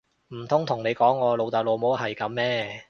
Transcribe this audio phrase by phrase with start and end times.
[0.29, 2.79] 唔通同你講我老豆老母係噉咩！